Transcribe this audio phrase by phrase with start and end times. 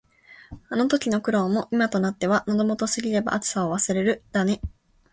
[0.71, 4.59] あの時の苦労も、今となっては「喉元過ぎれば熱さを忘れる」だね。